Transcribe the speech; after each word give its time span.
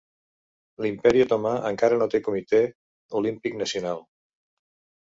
L'Imperi 0.85 1.21
Otomà 1.25 1.51
encara 1.71 2.01
no 2.01 2.09
té 2.15 2.23
Comitè 2.29 2.63
Olímpic 3.21 3.63
Nacional. 3.63 4.07